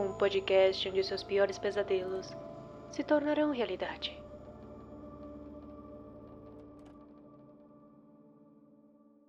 um 0.00 0.12
podcast 0.12 0.88
onde 0.88 1.04
seus 1.04 1.22
piores 1.22 1.58
pesadelos 1.58 2.28
se 2.90 3.04
tornarão 3.04 3.52
realidade. 3.52 4.20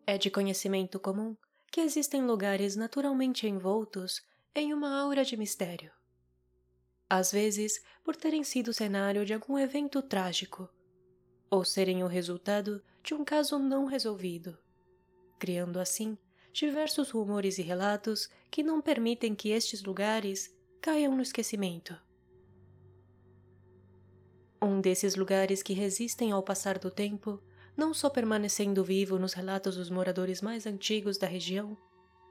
É 0.06 0.18
de 0.18 0.30
conhecimento 0.30 1.00
comum 1.00 1.36
que 1.72 1.82
existem 1.82 2.26
lugares 2.26 2.76
naturalmente 2.76 3.48
envoltos 3.48 4.22
em 4.54 4.74
uma 4.74 5.00
aura 5.00 5.24
de 5.24 5.38
mistério. 5.38 5.92
Às 7.10 7.32
vezes, 7.32 7.84
por 8.04 8.16
terem 8.16 8.44
sido 8.44 8.74
cenário 8.74 9.26
de 9.26 9.34
algum 9.34 9.58
evento 9.58 10.02
trágico, 10.02 10.70
ou 11.50 11.64
serem 11.64 12.04
o 12.04 12.08
resultado 12.08 12.82
de 13.04 13.14
um 13.14 13.24
caso 13.24 13.60
não 13.60 13.86
resolvido, 13.86 14.58
criando 15.38 15.80
assim 15.80 16.18
diversos 16.54 17.10
rumores 17.10 17.58
e 17.58 17.62
relatos 17.62 18.30
que 18.50 18.64
não 18.64 18.82
permitem 18.82 19.34
que 19.34 19.50
estes 19.50 19.84
lugares 19.84 20.54
caiam 20.82 21.16
no 21.16 21.22
esquecimento. 21.22 21.96
Um 24.60 24.82
desses 24.82 25.16
lugares 25.16 25.62
que 25.62 25.74
resistem 25.74 26.32
ao 26.32 26.42
passar 26.42 26.80
do 26.80 26.90
tempo, 26.90 27.40
não 27.78 27.94
só 27.94 28.10
permanecendo 28.10 28.84
vivo 28.84 29.20
nos 29.20 29.34
relatos 29.34 29.76
dos 29.76 29.92
moradores 29.92 30.42
mais 30.42 30.66
antigos 30.66 31.18
da 31.20 31.28
região, 31.28 31.78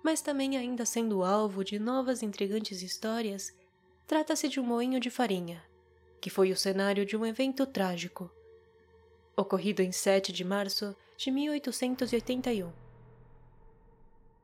mas 0.03 0.21
também 0.21 0.57
ainda 0.57 0.85
sendo 0.85 1.23
alvo 1.23 1.63
de 1.63 1.79
novas 1.79 2.23
intrigantes 2.23 2.83
histórias, 2.83 3.57
trata-se 4.07 4.49
de 4.49 4.59
um 4.59 4.65
moinho 4.65 4.99
de 4.99 5.11
farinha, 5.11 5.63
que 6.21 6.31
foi 6.31 6.51
o 6.51 6.57
cenário 6.57 7.07
de 7.07 7.17
um 7.17 7.25
evento 7.25 7.65
trágico, 7.67 8.31
ocorrido 9.37 9.81
em 9.81 9.93
7 9.93 10.33
de 10.33 10.45
março 10.45 10.97
de 11.17 11.31
1881 11.31 12.73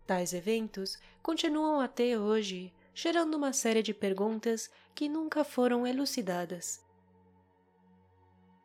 Tais 0.07 0.33
eventos 0.33 0.97
continuam 1.21 1.81
até 1.81 2.17
hoje 2.17 2.73
gerando 2.99 3.37
uma 3.37 3.53
série 3.53 3.83
de 3.83 3.93
perguntas 3.93 4.71
que 4.95 5.07
nunca 5.07 5.45
foram 5.45 5.87
elucidadas. 5.87 6.83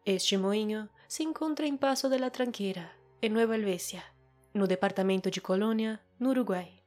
Este 0.05 0.37
moinho 0.37 0.87
se 1.05 1.21
encontra 1.21 1.67
em 1.67 1.75
Paso 1.75 2.07
de 2.07 2.17
la 2.17 2.29
Tranqueira, 2.29 2.89
em 3.21 3.29
Nueva 3.29 3.57
Helvécia, 3.57 4.01
no 4.53 4.65
departamento 4.65 5.29
de 5.29 5.41
Colônia, 5.41 5.99
no 6.17 6.29
Uruguai. 6.29 6.81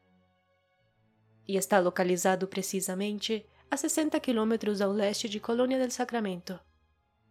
E 1.46 1.58
está 1.58 1.78
localizado 1.78 2.48
precisamente 2.48 3.44
a 3.70 3.76
60 3.76 4.18
quilômetros 4.20 4.80
ao 4.80 4.90
leste 4.90 5.28
de 5.28 5.38
Colônia 5.38 5.78
del 5.78 5.90
Sacramento 5.90 6.58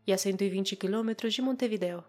e 0.05 0.13
a 0.13 0.17
120 0.17 0.75
quilômetros 0.75 1.33
de 1.33 1.41
Montevideo. 1.41 2.03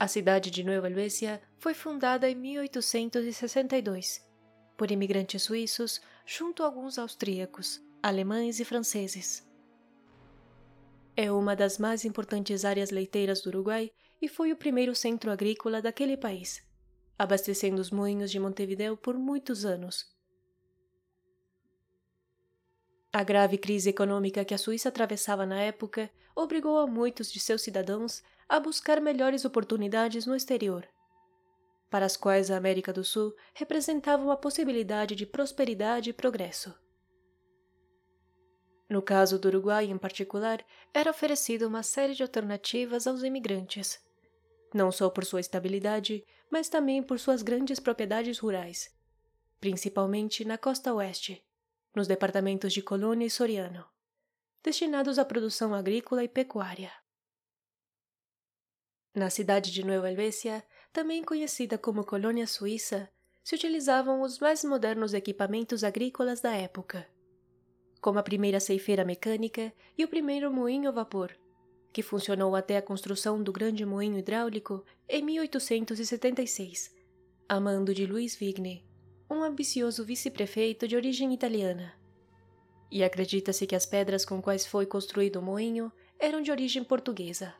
A 0.00 0.08
cidade 0.08 0.50
de 0.50 0.64
Nova 0.64 0.88
Helvécia 0.88 1.40
foi 1.58 1.74
fundada 1.74 2.28
em 2.28 2.34
1862 2.34 4.33
por 4.76 4.90
imigrantes 4.90 5.42
suíços 5.42 6.00
junto 6.26 6.62
a 6.62 6.66
alguns 6.66 6.98
austríacos, 6.98 7.82
alemães 8.02 8.60
e 8.60 8.64
franceses. 8.64 9.46
É 11.16 11.30
uma 11.30 11.54
das 11.54 11.78
mais 11.78 12.04
importantes 12.04 12.64
áreas 12.64 12.90
leiteiras 12.90 13.40
do 13.40 13.48
Uruguai 13.48 13.90
e 14.20 14.28
foi 14.28 14.52
o 14.52 14.56
primeiro 14.56 14.94
centro 14.94 15.30
agrícola 15.30 15.80
daquele 15.80 16.16
país, 16.16 16.62
abastecendo 17.18 17.80
os 17.80 17.90
moinhos 17.90 18.30
de 18.30 18.40
Montevideo 18.40 18.96
por 18.96 19.16
muitos 19.16 19.64
anos. 19.64 20.12
A 23.12 23.22
grave 23.22 23.58
crise 23.58 23.90
econômica 23.90 24.44
que 24.44 24.54
a 24.54 24.58
Suíça 24.58 24.88
atravessava 24.88 25.46
na 25.46 25.60
época 25.60 26.10
obrigou 26.34 26.78
a 26.78 26.86
muitos 26.86 27.30
de 27.30 27.38
seus 27.38 27.62
cidadãos 27.62 28.22
a 28.48 28.58
buscar 28.58 29.00
melhores 29.00 29.44
oportunidades 29.44 30.26
no 30.26 30.34
exterior, 30.34 30.84
para 31.94 32.06
as 32.06 32.16
quais 32.16 32.50
a 32.50 32.56
América 32.56 32.92
do 32.92 33.04
Sul 33.04 33.32
representava 33.54 34.20
uma 34.20 34.36
possibilidade 34.36 35.14
de 35.14 35.24
prosperidade 35.24 36.10
e 36.10 36.12
progresso. 36.12 36.74
No 38.90 39.00
caso 39.00 39.38
do 39.38 39.46
Uruguai 39.46 39.84
em 39.84 39.96
particular, 39.96 40.66
era 40.92 41.08
oferecida 41.08 41.68
uma 41.68 41.84
série 41.84 42.12
de 42.12 42.24
alternativas 42.24 43.06
aos 43.06 43.22
imigrantes, 43.22 44.04
não 44.74 44.90
só 44.90 45.08
por 45.08 45.24
sua 45.24 45.38
estabilidade, 45.38 46.26
mas 46.50 46.68
também 46.68 47.00
por 47.00 47.20
suas 47.20 47.42
grandes 47.42 47.78
propriedades 47.78 48.40
rurais, 48.40 48.92
principalmente 49.60 50.44
na 50.44 50.58
costa 50.58 50.92
oeste, 50.92 51.46
nos 51.94 52.08
departamentos 52.08 52.72
de 52.72 52.82
Colônia 52.82 53.26
e 53.26 53.30
Soriano, 53.30 53.86
destinados 54.64 55.16
à 55.16 55.24
produção 55.24 55.72
agrícola 55.72 56.24
e 56.24 56.28
pecuária. 56.28 56.90
Na 59.14 59.30
cidade 59.30 59.70
de 59.70 59.86
Nova 59.86 60.10
Helvécia, 60.10 60.66
também 60.94 61.24
conhecida 61.24 61.76
como 61.76 62.04
colônia 62.04 62.46
suíça, 62.46 63.10
se 63.42 63.56
utilizavam 63.56 64.22
os 64.22 64.38
mais 64.38 64.62
modernos 64.62 65.12
equipamentos 65.12 65.82
agrícolas 65.82 66.40
da 66.40 66.54
época, 66.54 67.04
como 68.00 68.20
a 68.20 68.22
primeira 68.22 68.60
ceifeira 68.60 69.04
mecânica 69.04 69.74
e 69.98 70.04
o 70.04 70.08
primeiro 70.08 70.52
moinho 70.52 70.88
a 70.88 70.92
vapor, 70.92 71.36
que 71.92 72.00
funcionou 72.00 72.54
até 72.54 72.76
a 72.76 72.82
construção 72.82 73.42
do 73.42 73.52
grande 73.52 73.84
moinho 73.84 74.16
hidráulico 74.16 74.84
em 75.08 75.20
1876, 75.20 76.94
a 77.48 77.58
mando 77.58 77.92
de 77.92 78.06
Luiz 78.06 78.36
Vigne, 78.36 78.86
um 79.28 79.42
ambicioso 79.42 80.04
vice-prefeito 80.04 80.86
de 80.86 80.94
origem 80.94 81.34
italiana. 81.34 81.92
E 82.88 83.02
acredita-se 83.02 83.66
que 83.66 83.74
as 83.74 83.84
pedras 83.84 84.24
com 84.24 84.40
quais 84.40 84.64
foi 84.64 84.86
construído 84.86 85.40
o 85.40 85.42
moinho 85.42 85.90
eram 86.20 86.40
de 86.40 86.52
origem 86.52 86.84
portuguesa. 86.84 87.52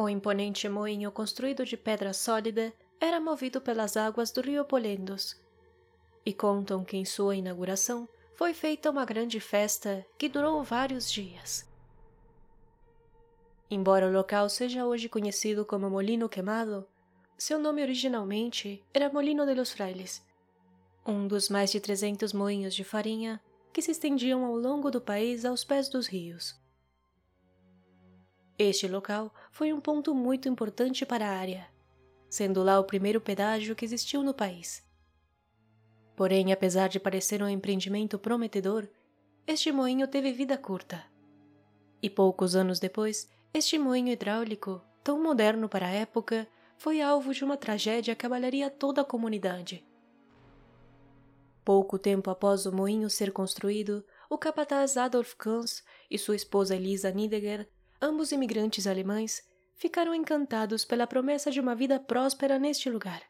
O 0.00 0.08
imponente 0.08 0.68
moinho 0.68 1.10
construído 1.10 1.64
de 1.64 1.76
pedra 1.76 2.12
sólida 2.12 2.72
era 3.00 3.18
movido 3.18 3.60
pelas 3.60 3.96
águas 3.96 4.30
do 4.30 4.40
rio 4.40 4.64
Polendos. 4.64 5.36
E 6.24 6.32
contam 6.32 6.84
que 6.84 6.96
em 6.96 7.04
sua 7.04 7.34
inauguração 7.34 8.08
foi 8.36 8.54
feita 8.54 8.92
uma 8.92 9.04
grande 9.04 9.40
festa 9.40 10.06
que 10.16 10.28
durou 10.28 10.62
vários 10.62 11.10
dias. 11.10 11.68
Embora 13.68 14.06
o 14.06 14.12
local 14.12 14.48
seja 14.48 14.86
hoje 14.86 15.08
conhecido 15.08 15.64
como 15.64 15.90
Molino 15.90 16.28
Queimado, 16.28 16.86
seu 17.36 17.58
nome 17.58 17.82
originalmente 17.82 18.80
era 18.94 19.12
Molino 19.12 19.44
de 19.44 19.54
los 19.54 19.72
Frailes, 19.72 20.24
um 21.04 21.26
dos 21.26 21.48
mais 21.48 21.72
de 21.72 21.80
300 21.80 22.32
moinhos 22.32 22.72
de 22.72 22.84
farinha 22.84 23.42
que 23.72 23.82
se 23.82 23.90
estendiam 23.90 24.44
ao 24.44 24.54
longo 24.54 24.92
do 24.92 25.00
país 25.00 25.44
aos 25.44 25.64
pés 25.64 25.88
dos 25.88 26.06
rios. 26.06 26.56
Este 28.58 28.88
local 28.88 29.32
foi 29.52 29.72
um 29.72 29.80
ponto 29.80 30.12
muito 30.12 30.48
importante 30.48 31.06
para 31.06 31.28
a 31.28 31.38
área, 31.38 31.68
sendo 32.28 32.64
lá 32.64 32.80
o 32.80 32.84
primeiro 32.84 33.20
pedágio 33.20 33.76
que 33.76 33.84
existiu 33.84 34.20
no 34.24 34.34
país. 34.34 34.84
Porém, 36.16 36.52
apesar 36.52 36.88
de 36.88 36.98
parecer 36.98 37.40
um 37.40 37.48
empreendimento 37.48 38.18
prometedor, 38.18 38.88
este 39.46 39.70
moinho 39.70 40.08
teve 40.08 40.32
vida 40.32 40.58
curta. 40.58 41.04
E 42.02 42.10
poucos 42.10 42.56
anos 42.56 42.80
depois, 42.80 43.30
este 43.54 43.78
moinho 43.78 44.08
hidráulico, 44.08 44.82
tão 45.04 45.22
moderno 45.22 45.68
para 45.68 45.86
a 45.86 45.92
época, 45.92 46.48
foi 46.76 47.00
alvo 47.00 47.32
de 47.32 47.44
uma 47.44 47.56
tragédia 47.56 48.16
que 48.16 48.26
abalaria 48.26 48.68
toda 48.68 49.02
a 49.02 49.04
comunidade. 49.04 49.86
Pouco 51.64 51.96
tempo 51.96 52.28
após 52.28 52.66
o 52.66 52.72
moinho 52.72 53.08
ser 53.08 53.30
construído, 53.30 54.04
o 54.28 54.36
capataz 54.36 54.96
Adolf 54.96 55.34
Kanz 55.36 55.84
e 56.10 56.18
sua 56.18 56.34
esposa 56.34 56.74
Elisa 56.74 57.12
Niedegger 57.12 57.68
ambos 58.00 58.32
imigrantes 58.32 58.86
alemães, 58.86 59.42
ficaram 59.74 60.14
encantados 60.14 60.84
pela 60.84 61.06
promessa 61.06 61.50
de 61.50 61.60
uma 61.60 61.74
vida 61.74 61.98
próspera 62.00 62.58
neste 62.58 62.90
lugar. 62.90 63.22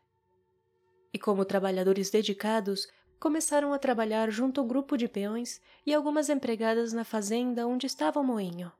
E 1.12 1.18
como 1.18 1.44
trabalhadores 1.44 2.10
dedicados, 2.10 2.88
começaram 3.18 3.72
a 3.72 3.78
trabalhar 3.78 4.30
junto 4.30 4.60
ao 4.60 4.66
grupo 4.66 4.96
de 4.96 5.08
peões 5.08 5.60
e 5.84 5.92
algumas 5.92 6.28
empregadas 6.28 6.92
na 6.92 7.04
fazenda 7.04 7.66
onde 7.66 7.86
estava 7.86 8.20
o 8.20 8.24
moinho. 8.24 8.72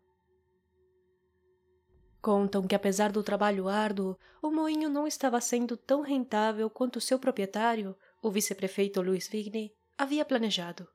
Contam 2.21 2.67
que, 2.67 2.75
apesar 2.75 3.13
do 3.13 3.23
trabalho 3.23 3.69
árduo, 3.69 4.17
o 4.43 4.51
moinho 4.51 4.89
não 4.89 5.07
estava 5.07 5.41
sendo 5.41 5.77
tão 5.77 6.01
rentável 6.01 6.69
quanto 6.69 7.01
seu 7.01 7.19
proprietário, 7.19 7.97
o 8.23 8.31
vice-prefeito 8.31 9.01
Luiz 9.01 9.29
Vigne, 9.29 9.73
havia 9.97 10.25
planejado. 10.25 10.89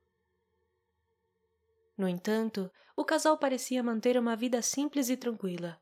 No 1.98 2.07
entanto, 2.07 2.72
o 2.95 3.06
casal 3.06 3.38
parecia 3.38 3.84
manter 3.84 4.18
uma 4.18 4.36
vida 4.36 4.62
simples 4.62 5.10
e 5.10 5.18
tranquila. 5.18 5.80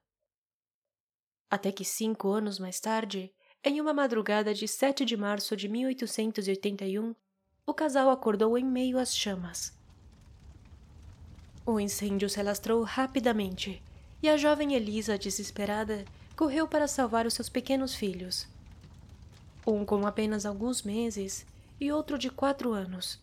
Até 1.49 1.71
que 1.71 1.85
cinco 1.85 2.29
anos 2.29 2.59
mais 2.59 2.79
tarde, 2.79 3.33
em 3.63 3.79
uma 3.79 3.93
madrugada 3.93 4.53
de 4.53 4.67
7 4.67 5.05
de 5.05 5.15
março 5.15 5.55
de 5.55 5.69
1881, 5.69 7.15
o 7.65 7.73
casal 7.73 8.09
acordou 8.09 8.57
em 8.57 8.65
meio 8.65 8.97
às 8.97 9.15
chamas. 9.15 9.77
O 11.65 11.79
incêndio 11.79 12.29
se 12.29 12.39
alastrou 12.39 12.81
rapidamente 12.83 13.81
e 14.21 14.27
a 14.27 14.35
jovem 14.35 14.73
Elisa, 14.73 15.17
desesperada, 15.17 16.05
correu 16.35 16.67
para 16.67 16.87
salvar 16.87 17.25
os 17.25 17.33
seus 17.33 17.49
pequenos 17.49 17.95
filhos. 17.95 18.47
Um 19.65 19.85
com 19.85 20.05
apenas 20.07 20.45
alguns 20.45 20.81
meses 20.81 21.45
e 21.79 21.91
outro 21.91 22.17
de 22.17 22.29
quatro 22.29 22.73
anos, 22.73 23.19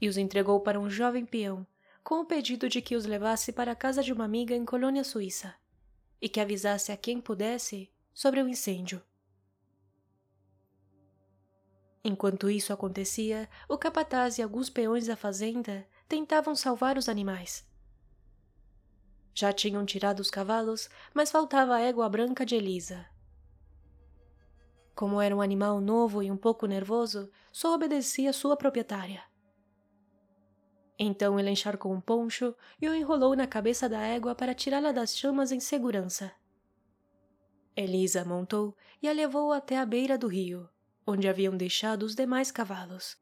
e 0.00 0.08
os 0.08 0.16
entregou 0.16 0.60
para 0.60 0.80
um 0.80 0.88
jovem 0.88 1.24
peão 1.24 1.66
com 2.02 2.20
o 2.20 2.24
pedido 2.24 2.68
de 2.68 2.82
que 2.82 2.96
os 2.96 3.06
levasse 3.06 3.52
para 3.52 3.72
a 3.72 3.76
casa 3.76 4.02
de 4.02 4.12
uma 4.12 4.24
amiga 4.24 4.54
em 4.54 4.64
Colônia 4.64 5.04
Suíça 5.04 5.54
e 6.20 6.28
que 6.28 6.40
avisasse 6.40 6.92
a 6.92 6.96
quem 6.96 7.20
pudesse 7.20 7.90
sobre 8.12 8.42
o 8.42 8.48
incêndio. 8.48 9.02
Enquanto 12.04 12.50
isso 12.50 12.72
acontecia, 12.72 13.48
o 13.68 13.78
capataz 13.78 14.38
e 14.38 14.42
alguns 14.42 14.68
peões 14.68 15.06
da 15.06 15.16
fazenda 15.16 15.86
tentavam 16.08 16.54
salvar 16.54 16.98
os 16.98 17.08
animais. 17.08 17.64
Já 19.34 19.52
tinham 19.52 19.86
tirado 19.86 20.20
os 20.20 20.30
cavalos, 20.30 20.90
mas 21.14 21.30
faltava 21.30 21.76
a 21.76 21.80
égua 21.80 22.08
branca 22.08 22.44
de 22.44 22.56
Elisa. 22.56 23.06
Como 24.94 25.20
era 25.20 25.34
um 25.34 25.40
animal 25.40 25.80
novo 25.80 26.22
e 26.22 26.30
um 26.30 26.36
pouco 26.36 26.66
nervoso, 26.66 27.30
só 27.50 27.74
obedecia 27.74 28.32
sua 28.32 28.56
proprietária. 28.56 29.22
Então 30.98 31.38
ele 31.38 31.50
encharcou 31.50 31.92
um 31.92 32.00
poncho 32.00 32.54
e 32.80 32.88
o 32.88 32.94
enrolou 32.94 33.34
na 33.34 33.46
cabeça 33.46 33.88
da 33.88 34.00
égua 34.00 34.34
para 34.34 34.54
tirá-la 34.54 34.92
das 34.92 35.16
chamas 35.16 35.50
em 35.50 35.60
segurança. 35.60 36.32
Elisa 37.76 38.24
montou 38.24 38.76
e 39.00 39.08
a 39.08 39.12
levou 39.12 39.52
até 39.52 39.78
a 39.78 39.86
beira 39.86 40.18
do 40.18 40.28
rio, 40.28 40.68
onde 41.06 41.28
haviam 41.28 41.56
deixado 41.56 42.02
os 42.02 42.14
demais 42.14 42.50
cavalos. 42.50 43.16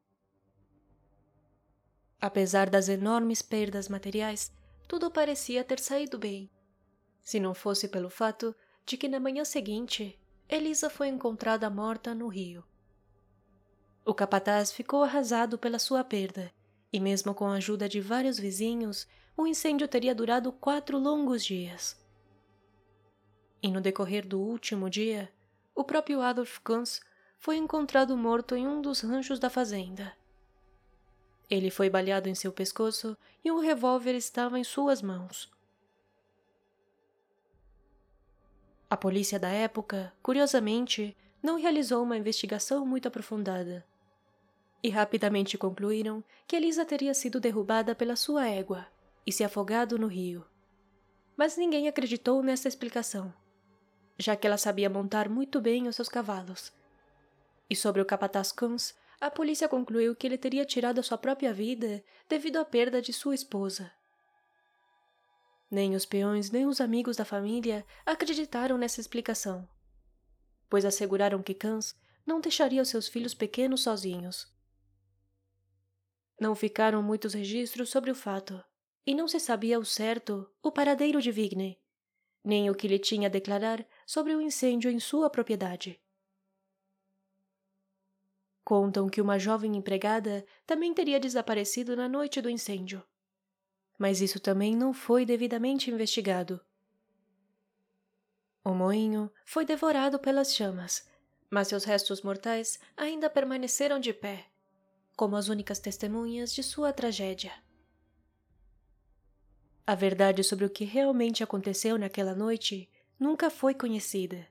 Apesar 2.19 2.69
das 2.69 2.87
enormes 2.89 3.41
perdas 3.41 3.87
materiais, 3.87 4.51
tudo 4.87 5.09
parecia 5.09 5.63
ter 5.63 5.79
saído 5.79 6.19
bem. 6.19 6.51
Se 7.23 7.39
não 7.39 7.53
fosse 7.53 7.87
pelo 7.87 8.09
fato 8.09 8.55
de 8.85 8.97
que 8.97 9.07
na 9.07 9.19
manhã 9.19 9.45
seguinte 9.45 10.19
Elisa 10.49 10.89
foi 10.89 11.07
encontrada 11.07 11.69
morta 11.69 12.13
no 12.13 12.27
rio. 12.27 12.63
O 14.05 14.13
capataz 14.13 14.71
ficou 14.71 15.03
arrasado 15.03 15.57
pela 15.57 15.79
sua 15.79 16.03
perda, 16.03 16.51
e 16.91 16.99
mesmo 16.99 17.33
com 17.33 17.47
a 17.47 17.55
ajuda 17.55 17.87
de 17.87 18.01
vários 18.01 18.37
vizinhos, 18.37 19.07
o 19.35 19.47
incêndio 19.47 19.87
teria 19.87 20.13
durado 20.13 20.51
quatro 20.51 20.97
longos 20.97 21.43
dias. 21.43 21.97
E 23.63 23.69
no 23.69 23.79
decorrer 23.79 24.27
do 24.27 24.39
último 24.39 24.89
dia, 24.89 25.31
o 25.73 25.83
próprio 25.83 26.21
Adolf 26.21 26.59
Kunz 26.59 27.01
foi 27.37 27.57
encontrado 27.57 28.15
morto 28.17 28.55
em 28.55 28.67
um 28.67 28.81
dos 28.81 29.01
ranchos 29.01 29.39
da 29.39 29.49
fazenda. 29.49 30.13
Ele 31.49 31.69
foi 31.69 31.89
baleado 31.89 32.29
em 32.29 32.35
seu 32.35 32.51
pescoço 32.51 33.17
e 33.43 33.51
um 33.51 33.59
revólver 33.59 34.15
estava 34.15 34.59
em 34.59 34.63
suas 34.63 35.01
mãos. 35.01 35.51
A 38.89 38.97
polícia 38.97 39.39
da 39.39 39.49
época, 39.49 40.13
curiosamente, 40.21 41.15
não 41.41 41.57
realizou 41.57 42.03
uma 42.03 42.17
investigação 42.17 42.85
muito 42.85 43.07
aprofundada. 43.07 43.85
E 44.83 44.89
rapidamente 44.89 45.57
concluíram 45.57 46.23
que 46.47 46.55
Elisa 46.55 46.83
teria 46.83 47.13
sido 47.13 47.39
derrubada 47.39 47.93
pela 47.93 48.15
sua 48.15 48.47
égua 48.47 48.87
e 49.25 49.31
se 49.31 49.43
afogado 49.43 49.99
no 49.99 50.07
rio. 50.07 50.45
Mas 51.37 51.55
ninguém 51.55 51.87
acreditou 51.87 52.41
nessa 52.41 52.67
explicação, 52.67 53.33
já 54.17 54.35
que 54.35 54.47
ela 54.47 54.57
sabia 54.57 54.89
montar 54.89 55.29
muito 55.29 55.61
bem 55.61 55.87
os 55.87 55.95
seus 55.95 56.09
cavalos. 56.09 56.73
E 57.69 57.75
sobre 57.75 58.01
o 58.01 58.05
capataz 58.05 58.51
Kunz, 58.51 58.95
a 59.19 59.29
polícia 59.29 59.69
concluiu 59.69 60.15
que 60.15 60.25
ele 60.25 60.37
teria 60.37 60.65
tirado 60.65 60.99
a 60.99 61.03
sua 61.03 61.17
própria 61.17 61.53
vida 61.53 62.03
devido 62.27 62.57
à 62.57 62.65
perda 62.65 63.01
de 63.01 63.13
sua 63.13 63.35
esposa. 63.35 63.91
Nem 65.69 65.95
os 65.95 66.05
peões 66.05 66.51
nem 66.51 66.65
os 66.65 66.81
amigos 66.81 67.15
da 67.15 67.23
família 67.23 67.85
acreditaram 68.05 68.77
nessa 68.77 68.99
explicação, 68.99 69.69
pois 70.69 70.83
asseguraram 70.83 71.41
que 71.41 71.53
Cãs 71.53 71.95
não 72.25 72.41
deixaria 72.41 72.81
os 72.81 72.89
seus 72.89 73.07
filhos 73.07 73.33
pequenos 73.33 73.83
sozinhos. 73.83 74.51
Não 76.41 76.55
ficaram 76.55 77.01
muitos 77.01 77.33
registros 77.33 77.89
sobre 77.89 78.11
o 78.11 78.15
fato, 78.15 78.61
e 79.05 79.15
não 79.15 79.27
se 79.27 79.39
sabia 79.39 79.77
ao 79.77 79.85
certo 79.85 80.49
o 80.61 80.71
paradeiro 80.71 81.21
de 81.21 81.31
Vigne, 81.31 81.79
nem 82.43 82.69
o 82.69 82.75
que 82.75 82.87
lhe 82.87 82.99
tinha 82.99 83.27
a 83.27 83.31
declarar 83.31 83.87
sobre 84.05 84.35
o 84.35 84.41
incêndio 84.41 84.91
em 84.91 84.99
sua 84.99 85.29
propriedade. 85.29 86.01
Contam 88.65 89.07
que 89.07 89.21
uma 89.21 89.39
jovem 89.39 89.77
empregada 89.77 90.43
também 90.65 90.93
teria 90.93 91.19
desaparecido 91.19 91.95
na 91.95 92.09
noite 92.09 92.41
do 92.41 92.49
incêndio 92.49 93.03
mas 94.01 94.19
isso 94.19 94.39
também 94.39 94.75
não 94.75 94.93
foi 94.93 95.27
devidamente 95.27 95.91
investigado. 95.91 96.59
O 98.65 98.71
moinho 98.71 99.31
foi 99.45 99.63
devorado 99.63 100.17
pelas 100.17 100.55
chamas, 100.55 101.07
mas 101.51 101.67
seus 101.67 101.83
restos 101.83 102.23
mortais 102.23 102.79
ainda 102.97 103.29
permaneceram 103.29 103.99
de 103.99 104.11
pé, 104.11 104.47
como 105.21 105.35
as 105.35 105.49
únicas 105.49 105.77
testemunhas 105.77 106.51
de 106.51 106.63
sua 106.63 106.91
tragédia. 106.91 107.51
A 109.85 109.93
verdade 109.93 110.43
sobre 110.43 110.65
o 110.65 110.69
que 110.71 110.83
realmente 110.83 111.43
aconteceu 111.43 111.95
naquela 111.95 112.33
noite 112.33 112.89
nunca 113.19 113.51
foi 113.51 113.75
conhecida. 113.75 114.47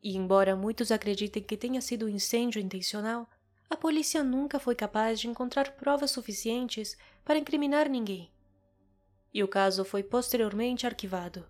E, 0.00 0.16
embora 0.16 0.54
muitos 0.54 0.92
acreditem 0.92 1.42
que 1.42 1.56
tenha 1.56 1.80
sido 1.80 2.06
um 2.06 2.08
incêndio 2.08 2.60
intencional, 2.60 3.28
a 3.68 3.76
polícia 3.76 4.22
nunca 4.22 4.60
foi 4.60 4.76
capaz 4.76 5.18
de 5.18 5.26
encontrar 5.26 5.72
provas 5.72 6.12
suficientes 6.12 6.96
para 7.24 7.36
incriminar 7.36 7.88
ninguém 7.88 8.30
e 9.32 9.42
o 9.42 9.48
caso 9.48 9.84
foi 9.84 10.04
posteriormente 10.04 10.86
arquivado. 10.86 11.44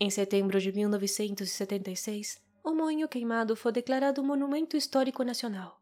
Em 0.00 0.10
setembro 0.10 0.60
de 0.60 0.72
1976, 0.72 2.42
o 2.64 2.72
Moinho 2.72 3.06
Queimado 3.06 3.54
foi 3.54 3.70
declarado 3.70 4.24
Monumento 4.24 4.74
Histórico 4.74 5.22
Nacional, 5.22 5.78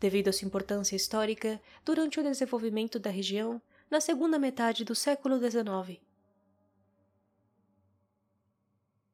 devido 0.00 0.26
à 0.26 0.32
sua 0.32 0.46
importância 0.46 0.96
histórica 0.96 1.62
durante 1.84 2.18
o 2.18 2.22
desenvolvimento 2.22 2.98
da 2.98 3.10
região 3.10 3.62
na 3.88 4.00
segunda 4.00 4.36
metade 4.36 4.84
do 4.84 4.92
século 4.92 5.38
XIX. 5.38 6.00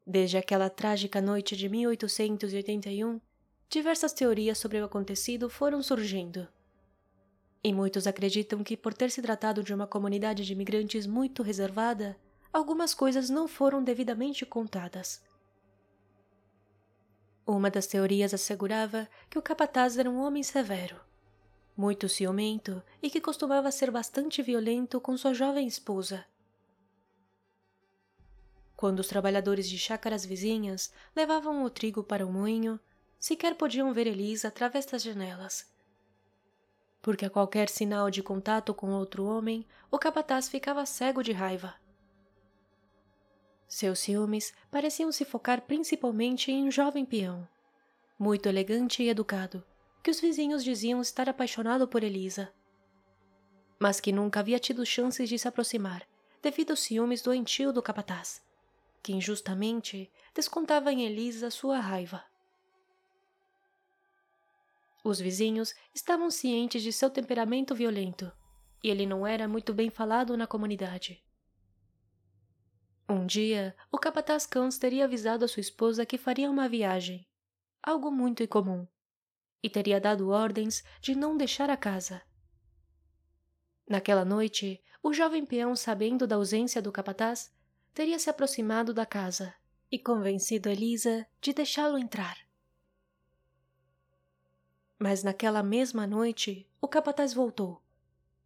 Desde 0.07 0.39
aquela 0.39 0.71
trágica 0.71 1.21
noite 1.21 1.55
de 1.55 1.69
1881, 1.69 3.21
diversas 3.69 4.15
teorias 4.15 4.57
sobre 4.57 4.81
o 4.81 4.85
acontecido 4.87 5.51
foram 5.51 5.83
surgindo. 5.83 6.49
E 7.63 7.75
muitos 7.75 8.07
acreditam 8.07 8.65
que, 8.65 8.75
por 8.77 8.95
ter 8.95 9.11
se 9.11 9.21
tratado 9.21 9.63
de 9.63 9.75
uma 9.75 9.87
comunidade 9.87 10.47
de 10.47 10.53
imigrantes 10.55 11.07
muito 11.07 11.43
reservada, 11.43 12.17
algumas 12.51 12.95
coisas 12.95 13.29
não 13.29 13.47
foram 13.47 13.85
devidamente 13.85 14.47
contadas. 14.47 15.26
Uma 17.47 17.71
das 17.71 17.87
teorias 17.87 18.35
assegurava 18.35 19.09
que 19.31 19.39
o 19.39 19.43
capataz 19.43 19.97
era 19.97 20.11
um 20.11 20.19
homem 20.21 20.43
severo, 20.43 21.01
muito 21.77 22.09
ciumento 22.09 22.83
e 23.01 23.09
que 23.09 23.21
costumava 23.21 23.71
ser 23.71 23.91
bastante 23.91 24.43
violento 24.43 25.01
com 25.01 25.17
sua 25.17 25.33
jovem 25.33 25.67
esposa. 25.67 26.25
Quando 28.77 29.01
os 29.01 29.07
trabalhadores 29.07 29.69
de 29.69 29.79
chácaras 29.79 30.25
vizinhas 30.25 30.93
levavam 31.15 31.65
o 31.65 31.71
trigo 31.71 32.03
para 32.03 32.27
o 32.27 32.33
moinho, 32.33 32.81
sequer 33.19 33.55
podiam 33.55 33.93
ver 33.93 34.07
Elisa 34.07 34.49
através 34.49 34.85
das 34.85 35.03
janelas 35.03 35.75
porque 37.07 37.25
a 37.25 37.31
qualquer 37.31 37.69
sinal 37.69 38.11
de 38.11 38.21
contato 38.21 38.75
com 38.75 38.91
outro 38.91 39.25
homem, 39.25 39.65
o 39.93 39.97
capataz 39.97 40.49
ficava 40.49 40.85
cego 40.85 41.23
de 41.23 41.31
raiva. 41.31 41.73
Seus 43.69 43.99
ciúmes 43.99 44.55
pareciam 44.71 45.11
se 45.11 45.25
focar 45.25 45.63
principalmente 45.63 46.53
em 46.53 46.65
um 46.65 46.71
jovem 46.71 47.05
peão, 47.05 47.49
muito 48.19 48.49
elegante 48.49 49.03
e 49.03 49.09
educado, 49.09 49.65
que 50.03 50.11
os 50.11 50.21
vizinhos 50.21 50.63
diziam 50.63 51.01
estar 51.01 51.29
apaixonado 51.29 51.89
por 51.89 52.05
Elisa, 52.05 52.53
mas 53.79 54.01
que 54.01 54.13
nunca 54.13 54.41
havia 54.41 54.59
tido 54.59 54.87
chances 54.87 55.29
de 55.29 55.39
se 55.39 55.49
aproximar 55.49 56.07
devido 56.43 56.71
aos 56.71 56.81
ciúmes 56.81 57.23
doentio 57.23 57.73
do 57.73 57.83
capataz, 57.83 58.41
que 59.03 59.13
injustamente 59.13 60.11
descontava 60.35 60.93
em 60.93 61.05
Elisa 61.05 61.51
sua 61.51 61.81
raiva. 61.81 62.25
Os 65.05 65.21
vizinhos 65.21 65.75
estavam 65.95 66.31
cientes 66.31 66.83
de 66.83 66.93
seu 66.93 67.11
temperamento 67.11 67.75
violento, 67.75 68.31
e 68.83 68.91
ele 68.91 69.07
não 69.07 69.27
era 69.27 69.47
muito 69.47 69.75
bem 69.75 69.91
falado 69.91 70.37
na 70.37 70.47
comunidade. 70.47 71.23
Um 73.09 73.25
dia, 73.25 73.77
o 73.91 73.99
capataz 73.99 74.47
Cães 74.47 74.79
teria 74.79 75.05
avisado 75.05 75.45
a 75.45 75.49
sua 75.49 75.61
esposa 75.61 76.05
que 76.05 76.19
faria 76.19 76.51
uma 76.51 76.69
viagem, 76.69 77.25
algo 77.81 78.11
muito 78.11 78.43
incomum, 78.43 78.87
e 79.63 79.71
teria 79.71 80.01
dado 80.01 80.31
ordens 80.31 80.83
de 81.01 81.15
não 81.15 81.37
deixar 81.37 81.71
a 81.71 81.77
casa. 81.77 82.21
Naquela 83.89 84.25
noite, 84.25 84.83
o 85.01 85.13
jovem 85.13 85.47
peão, 85.47 85.77
sabendo 85.77 86.27
da 86.27 86.35
ausência 86.35 86.83
do 86.83 86.91
capataz, 86.91 87.53
teria 87.95 88.19
se 88.19 88.29
aproximado 88.29 88.93
da 88.93 89.07
casa 89.07 89.55
e 89.91 90.01
convencido 90.01 90.69
Elisa 90.69 91.25
de 91.41 91.53
deixá-lo 91.53 91.97
entrar. 91.97 92.37
Mas 94.99 95.23
naquela 95.23 95.63
mesma 95.63 96.09
noite, 96.09 96.69
o 96.81 96.89
capataz 96.89 97.33
voltou. 97.33 97.81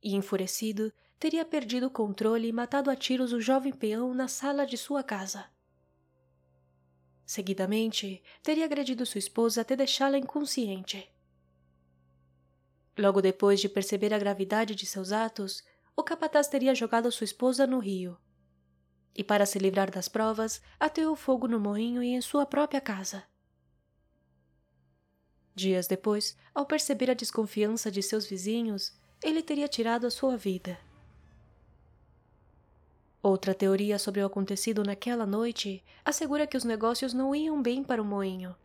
E, 0.02 0.14
enfurecido, 0.14 0.92
teria 1.20 1.44
perdido 1.44 1.86
o 1.86 1.90
controle 1.90 2.48
e 2.48 2.52
matado 2.52 2.90
a 2.90 2.96
tiros 2.96 3.34
o 3.34 3.40
jovem 3.42 3.74
peão 3.74 4.14
na 4.14 4.26
sala 4.26 4.66
de 4.66 4.78
sua 4.78 5.02
casa. 5.04 5.44
Seguidamente, 7.26 8.22
teria 8.42 8.64
agredido 8.64 9.04
sua 9.04 9.18
esposa 9.18 9.60
até 9.60 9.76
deixá-la 9.76 10.16
inconsciente. 10.16 11.12
Logo 12.98 13.20
depois 13.20 13.60
de 13.60 13.68
perceber 13.68 14.14
a 14.14 14.18
gravidade 14.18 14.74
de 14.74 14.86
seus 14.86 15.12
atos, 15.12 15.62
o 15.94 16.02
capataz 16.02 16.48
teria 16.48 16.74
jogado 16.74 17.12
sua 17.12 17.26
esposa 17.26 17.66
no 17.66 17.78
rio. 17.78 18.16
E, 19.14 19.22
para 19.22 19.44
se 19.44 19.58
livrar 19.58 19.90
das 19.90 20.08
provas, 20.08 20.62
ateou 20.78 21.14
fogo 21.14 21.46
no 21.46 21.60
moinho 21.60 22.02
e 22.02 22.08
em 22.08 22.20
sua 22.22 22.46
própria 22.46 22.80
casa. 22.80 23.24
Dias 25.54 25.86
depois, 25.86 26.34
ao 26.54 26.64
perceber 26.64 27.10
a 27.10 27.14
desconfiança 27.14 27.90
de 27.90 28.02
seus 28.02 28.26
vizinhos, 28.26 28.98
ele 29.22 29.42
teria 29.42 29.68
tirado 29.68 30.06
a 30.06 30.10
sua 30.10 30.34
vida. 30.34 30.78
Outra 33.22 33.54
teoria 33.54 33.98
sobre 33.98 34.22
o 34.22 34.26
acontecido 34.26 34.82
naquela 34.82 35.26
noite 35.26 35.84
assegura 36.02 36.46
que 36.46 36.56
os 36.56 36.64
negócios 36.64 37.12
não 37.12 37.34
iam 37.34 37.60
bem 37.60 37.84
para 37.84 38.00
o 38.00 38.04
moinho. 38.04 38.56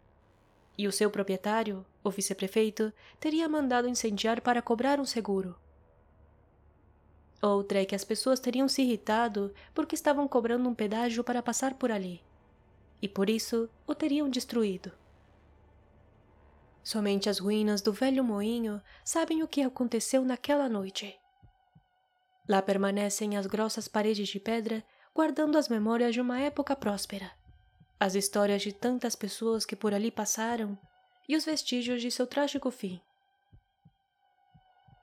E 0.78 0.88
o 0.88 0.92
seu 0.92 1.10
proprietário, 1.10 1.86
o 2.02 2.10
vice-prefeito, 2.10 2.92
teria 3.20 3.50
mandado 3.50 3.88
incendiar 3.88 4.40
para 4.42 4.62
cobrar 4.62 5.00
um 5.00 5.06
seguro. 5.06 5.56
Outra 7.42 7.82
é 7.82 7.86
que 7.86 7.96
as 7.96 8.04
pessoas 8.04 8.40
teriam 8.40 8.68
se 8.68 8.82
irritado 8.82 9.54
porque 9.74 9.94
estavam 9.94 10.28
cobrando 10.28 10.68
um 10.70 10.74
pedágio 10.74 11.24
para 11.24 11.44
passar 11.44 11.74
por 11.74 11.92
ali. 11.92 12.22
E 13.02 13.10
por 13.10 13.30
isso 13.30 13.70
o 13.86 13.94
teriam 13.94 14.30
destruído. 14.30 14.92
Somente 16.82 17.30
as 17.30 17.40
ruínas 17.40 17.82
do 17.82 17.92
velho 17.92 18.24
moinho 18.24 18.82
sabem 19.04 19.44
o 19.44 19.48
que 19.48 19.62
aconteceu 19.62 20.24
naquela 20.24 20.70
noite. 20.70 21.20
Lá 22.48 22.62
permanecem 22.62 23.38
as 23.38 23.48
grossas 23.48 23.88
paredes 23.88 24.28
de 24.28 24.40
pedra, 24.40 24.84
guardando 25.14 25.58
as 25.58 25.68
memórias 25.68 26.14
de 26.14 26.22
uma 26.22 26.40
época 26.40 26.76
próspera, 26.76 27.32
as 28.00 28.14
histórias 28.14 28.62
de 28.62 28.72
tantas 28.72 29.16
pessoas 29.16 29.66
que 29.66 29.76
por 29.76 29.94
ali 29.94 30.12
passaram 30.12 30.78
e 31.28 31.36
os 31.36 31.46
vestígios 31.46 32.02
de 32.02 32.12
seu 32.12 32.28
trágico 32.28 32.70
fim. 32.70 33.02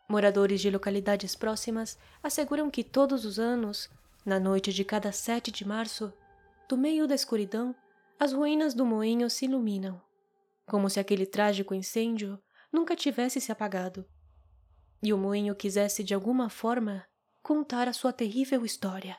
Moradores 0.09 0.61
de 0.61 0.71
localidades 0.71 1.35
próximas 1.35 1.99
asseguram 2.23 2.71
que 2.71 2.85
todos 2.85 3.25
os 3.25 3.39
anos, 3.39 3.91
na 4.25 4.39
noite 4.39 4.73
de 4.73 4.85
cada 4.85 5.11
7 5.11 5.51
de 5.51 5.67
março, 5.67 6.13
do 6.69 6.77
meio 6.77 7.09
da 7.09 7.15
escuridão, 7.15 7.75
as 8.21 8.33
ruínas 8.33 8.75
do 8.75 8.85
moinho 8.87 9.29
se 9.29 9.47
iluminam, 9.47 10.01
como 10.67 10.89
se 10.89 11.01
aquele 11.01 11.27
trágico 11.27 11.75
incêndio 11.75 12.39
nunca 12.71 12.95
tivesse 12.95 13.41
se 13.41 13.51
apagado, 13.51 14.07
e 15.03 15.13
o 15.13 15.19
moinho 15.19 15.57
quisesse 15.57 16.05
de 16.05 16.15
alguma 16.15 16.49
forma 16.49 17.05
contar 17.43 17.89
a 17.89 17.93
sua 17.93 18.13
terrível 18.13 18.65
história. 18.65 19.17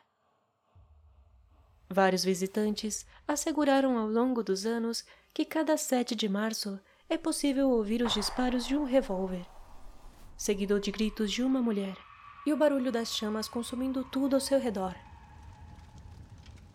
Vários 1.89 2.23
visitantes 2.23 3.05
asseguraram 3.27 3.97
ao 3.97 4.07
longo 4.07 4.41
dos 4.41 4.65
anos 4.65 5.03
que 5.33 5.43
cada 5.43 5.75
7 5.75 6.15
de 6.15 6.29
março 6.29 6.79
é 7.09 7.17
possível 7.17 7.69
ouvir 7.69 8.01
os 8.01 8.13
disparos 8.13 8.65
de 8.65 8.77
um 8.77 8.85
revólver, 8.85 9.45
seguido 10.37 10.79
de 10.79 10.89
gritos 10.89 11.33
de 11.33 11.43
uma 11.43 11.61
mulher 11.61 11.97
e 12.45 12.53
o 12.53 12.57
barulho 12.57 12.93
das 12.93 13.13
chamas 13.13 13.49
consumindo 13.49 14.05
tudo 14.05 14.35
ao 14.35 14.39
seu 14.39 14.57
redor. 14.57 14.95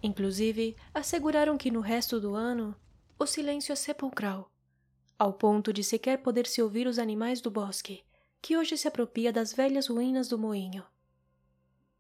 Inclusive, 0.03 0.77
asseguraram 0.93 1.57
que 1.57 1.71
no 1.71 1.81
resto 1.81 2.21
do 2.21 2.35
ano 2.35 2.77
o 3.19 3.25
silêncio 3.25 3.73
é 3.73 3.77
sepulcral, 3.77 4.53
ao 5.19 5.33
ponto 5.33 5.73
de 5.73 5.83
sequer 5.83 6.19
poder 6.19 6.47
se 6.47 6.61
ouvir 6.61 6.87
os 6.87 6.99
animais 6.99 7.41
do 7.41 7.51
bosque, 7.51 8.05
que 8.41 8.57
hoje 8.57 8.77
se 8.77 8.87
apropria 8.87 9.33
das 9.33 9.53
velhas 9.53 9.89
ruínas 9.89 10.29
do 10.29 10.39
moinho 10.39 10.85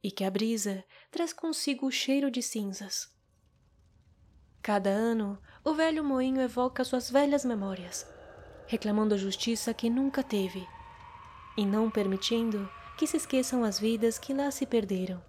e 0.02 0.10
que 0.10 0.24
a 0.24 0.30
brisa 0.30 0.84
traz 1.10 1.32
consigo 1.32 1.86
o 1.86 1.90
cheiro 1.90 2.30
de 2.30 2.42
cinzas. 2.42 3.12
Cada 4.62 4.90
ano, 4.90 5.40
o 5.64 5.74
velho 5.74 6.04
moinho 6.04 6.40
evoca 6.40 6.84
suas 6.84 7.10
velhas 7.10 7.44
memórias, 7.44 8.06
reclamando 8.66 9.14
a 9.14 9.18
justiça 9.18 9.72
que 9.72 9.88
nunca 9.88 10.22
teve, 10.22 10.66
e 11.56 11.64
não 11.64 11.90
permitindo 11.90 12.70
que 12.96 13.06
se 13.06 13.16
esqueçam 13.16 13.64
as 13.64 13.78
vidas 13.78 14.18
que 14.18 14.34
lá 14.34 14.50
se 14.50 14.66
perderam. 14.66 15.22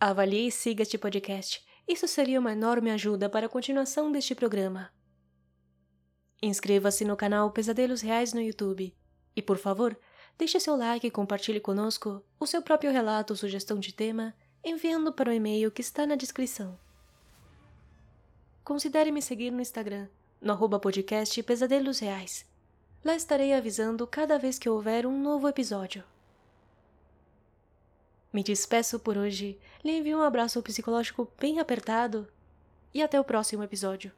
Avalie 0.00 0.48
e 0.48 0.52
siga 0.52 0.82
este 0.82 0.98
podcast. 0.98 1.64
Isso 1.86 2.08
seria 2.08 2.40
uma 2.40 2.52
enorme 2.52 2.90
ajuda 2.90 3.28
para 3.28 3.46
a 3.46 3.48
continuação 3.48 4.10
deste 4.10 4.34
programa. 4.34 4.90
Inscreva-se 6.42 7.04
no 7.04 7.16
canal 7.16 7.50
Pesadelos 7.52 8.02
Reais 8.02 8.32
no 8.32 8.40
YouTube 8.40 8.94
e, 9.34 9.40
por 9.40 9.56
favor, 9.56 9.98
Deixe 10.36 10.58
seu 10.58 10.76
like 10.76 11.06
e 11.06 11.10
compartilhe 11.10 11.60
conosco 11.60 12.22
o 12.40 12.46
seu 12.46 12.60
próprio 12.60 12.90
relato 12.90 13.32
ou 13.32 13.36
sugestão 13.36 13.78
de 13.78 13.92
tema 13.92 14.34
enviando 14.64 15.12
para 15.12 15.30
o 15.30 15.32
e-mail 15.32 15.70
que 15.70 15.80
está 15.80 16.06
na 16.06 16.16
descrição. 16.16 16.78
Considere 18.64 19.12
me 19.12 19.20
seguir 19.20 19.50
no 19.50 19.60
Instagram, 19.60 20.08
no 20.40 20.52
arroba 20.52 20.78
podcast 20.78 21.42
Pesadelos 21.42 21.98
Reais. 21.98 22.46
Lá 23.04 23.14
estarei 23.14 23.52
avisando 23.52 24.06
cada 24.06 24.38
vez 24.38 24.58
que 24.58 24.68
houver 24.68 25.06
um 25.06 25.20
novo 25.20 25.46
episódio. 25.46 26.02
Me 28.32 28.42
despeço 28.42 28.98
por 28.98 29.16
hoje, 29.16 29.58
lhe 29.84 29.98
envio 29.98 30.18
um 30.18 30.22
abraço 30.22 30.60
psicológico 30.62 31.30
bem 31.38 31.60
apertado 31.60 32.26
e 32.92 33.02
até 33.02 33.20
o 33.20 33.24
próximo 33.24 33.62
episódio. 33.62 34.10